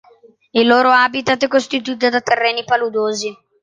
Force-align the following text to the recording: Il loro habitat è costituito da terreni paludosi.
Il 0.51 0.65
loro 0.65 0.89
habitat 0.89 1.43
è 1.43 1.47
costituito 1.47 2.09
da 2.09 2.21
terreni 2.21 2.63
paludosi. 2.63 3.37